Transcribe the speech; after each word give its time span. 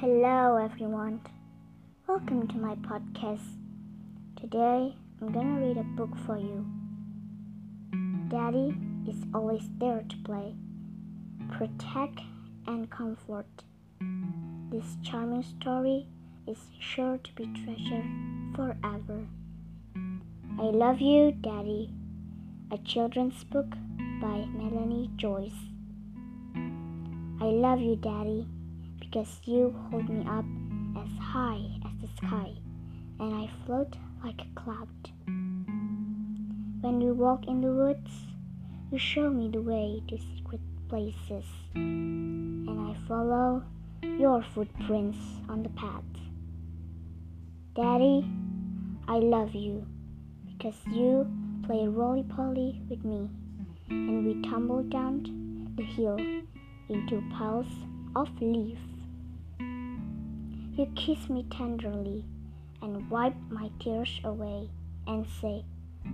Hello, 0.00 0.56
everyone. 0.56 1.22
Welcome 2.06 2.46
to 2.48 2.58
my 2.58 2.74
podcast. 2.74 3.56
Today, 4.38 4.94
I'm 5.22 5.32
gonna 5.32 5.58
read 5.58 5.78
a 5.78 5.84
book 5.84 6.10
for 6.26 6.36
you. 6.36 6.66
Daddy 8.28 8.76
is 9.08 9.16
always 9.32 9.70
there 9.78 10.04
to 10.06 10.16
play, 10.18 10.54
protect, 11.50 12.20
and 12.66 12.90
comfort. 12.90 13.46
This 14.70 14.98
charming 15.02 15.44
story 15.44 16.06
is 16.46 16.58
sure 16.78 17.16
to 17.16 17.32
be 17.32 17.46
treasured 17.64 18.04
forever. 18.54 19.26
I 20.58 20.64
Love 20.84 21.00
You, 21.00 21.32
Daddy, 21.32 21.90
a 22.70 22.76
children's 22.76 23.44
book 23.44 23.70
by 24.20 24.44
Melanie 24.60 25.10
Joyce. 25.16 25.62
I 27.40 27.46
love 27.46 27.80
you, 27.80 27.96
Daddy 27.96 28.46
because 29.16 29.40
you 29.46 29.74
hold 29.88 30.06
me 30.10 30.26
up 30.28 30.44
as 31.02 31.08
high 31.18 31.62
as 31.86 31.92
the 32.02 32.08
sky 32.18 32.52
and 33.18 33.34
I 33.34 33.48
float 33.64 33.96
like 34.22 34.38
a 34.42 34.60
cloud. 34.60 34.88
When 36.82 37.00
we 37.00 37.12
walk 37.12 37.46
in 37.46 37.62
the 37.62 37.72
woods, 37.72 38.10
you 38.92 38.98
show 38.98 39.30
me 39.30 39.48
the 39.48 39.62
way 39.62 40.02
to 40.08 40.18
secret 40.18 40.60
places, 40.90 41.46
and 41.74 42.68
I 42.68 42.94
follow 43.08 43.62
your 44.02 44.44
footprints 44.54 45.16
on 45.48 45.62
the 45.62 45.70
path. 45.70 46.04
Daddy, 47.74 48.28
I 49.08 49.16
love 49.16 49.54
you 49.54 49.86
because 50.46 50.76
you 50.92 51.26
play 51.64 51.88
roly 51.88 52.24
poly 52.24 52.82
with 52.90 53.02
me, 53.02 53.30
and 53.88 54.26
we 54.26 54.42
tumble 54.50 54.82
down 54.82 55.72
the 55.74 55.84
hill 55.84 56.18
into 56.90 57.22
piles 57.32 57.66
of 58.14 58.28
leaves. 58.42 58.95
You 60.76 60.84
kiss 60.94 61.30
me 61.30 61.42
tenderly 61.50 62.22
and 62.82 63.08
wipe 63.08 63.34
my 63.48 63.70
tears 63.80 64.20
away 64.24 64.68
and 65.06 65.26
say, 65.40 65.64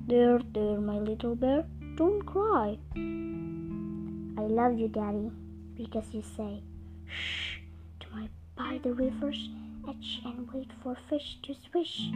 There, 0.06 0.38
there, 0.54 0.80
my 0.80 0.98
little 1.00 1.34
bear, 1.34 1.64
don't 1.96 2.24
cry. 2.24 2.78
I 2.94 4.46
love 4.46 4.78
you, 4.78 4.86
Daddy, 4.86 5.32
because 5.76 6.04
you 6.12 6.22
say, 6.36 6.62
Shh, 7.06 7.58
to 7.98 8.06
my 8.14 8.28
by 8.54 8.78
the 8.84 8.92
river's 8.92 9.50
edge 9.88 10.20
and 10.24 10.48
wait 10.52 10.70
for 10.80 10.96
fish 11.10 11.38
to 11.42 11.54
swish 11.54 12.12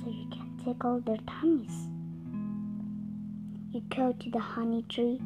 so 0.00 0.08
you 0.08 0.30
can 0.30 0.58
tickle 0.64 1.00
their 1.00 1.18
tummies. 1.28 1.88
You 3.70 3.82
go 3.94 4.14
to 4.18 4.30
the 4.30 4.40
honey 4.40 4.82
tree 4.88 5.20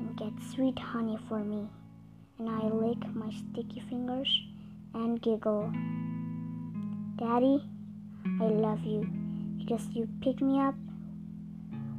and 0.00 0.16
get 0.16 0.32
sweet 0.52 0.80
honey 0.80 1.20
for 1.28 1.38
me, 1.44 1.68
and 2.40 2.50
I 2.50 2.66
lick 2.66 3.06
my 3.14 3.30
sticky 3.30 3.78
fingers 3.88 4.51
and 4.94 5.20
giggle. 5.20 5.72
Daddy, 7.16 7.62
I 8.40 8.44
love 8.44 8.84
you 8.84 9.08
because 9.58 9.86
you 9.92 10.08
pick 10.20 10.40
me 10.40 10.60
up 10.60 10.74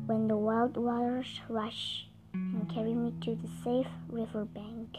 when 0.05 0.27
the 0.27 0.35
wild 0.37 0.75
waters 0.77 1.41
rush 1.47 2.07
and 2.33 2.69
carry 2.73 2.93
me 2.93 3.13
to 3.21 3.35
the 3.35 3.49
safe 3.63 3.91
river 4.09 4.45
bank. 4.45 4.97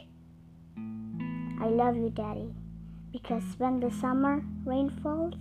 I 1.61 1.69
love 1.69 1.97
you, 1.97 2.11
Daddy, 2.11 2.55
because 3.13 3.45
when 3.59 3.81
the 3.81 3.91
summer 3.91 4.43
rain 4.65 4.91
falls, 5.03 5.35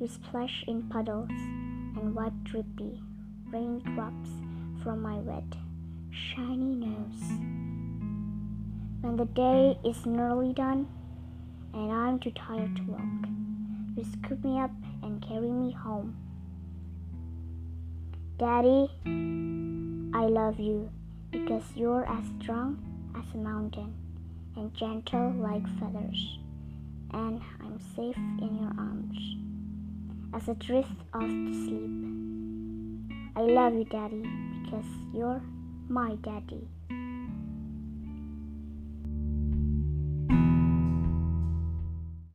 you 0.00 0.08
splash 0.08 0.64
in 0.66 0.88
puddles 0.88 1.30
and 1.30 2.14
wipe 2.14 2.32
drippy 2.44 3.00
raindrops 3.52 4.30
from 4.82 5.02
my 5.02 5.16
wet, 5.16 5.44
shiny 6.10 6.74
nose. 6.74 7.22
When 9.00 9.16
the 9.16 9.26
day 9.26 9.78
is 9.84 10.06
nearly 10.06 10.52
done, 10.52 10.86
and 11.74 11.92
I'm 11.92 12.18
too 12.18 12.32
tired 12.32 12.76
to 12.76 12.82
walk. 12.82 13.28
You 13.96 14.04
scoop 14.04 14.42
me 14.44 14.60
up 14.60 14.70
and 15.02 15.22
carry 15.26 15.50
me 15.50 15.72
home. 15.72 16.16
Daddy, 18.38 18.90
I 20.16 20.26
love 20.26 20.58
you 20.58 20.90
because 21.30 21.62
you're 21.74 22.06
as 22.08 22.24
strong 22.40 22.78
as 23.16 23.34
a 23.34 23.38
mountain 23.38 23.94
and 24.56 24.72
gentle 24.74 25.32
like 25.32 25.66
feathers, 25.78 26.38
and 27.12 27.40
I'm 27.60 27.78
safe 27.94 28.16
in 28.16 28.58
your 28.60 28.72
arms 28.78 29.36
as 30.34 30.48
I 30.48 30.54
drift 30.54 30.88
off 31.12 31.28
to 31.28 31.54
sleep. 31.54 31.90
I 33.36 33.40
love 33.42 33.74
you, 33.74 33.84
Daddy, 33.84 34.22
because 34.64 34.84
you're 35.12 35.42
my 35.88 36.14
daddy. 36.16 36.68